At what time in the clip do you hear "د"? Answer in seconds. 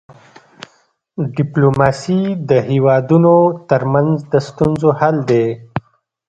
2.49-2.51, 4.31-4.33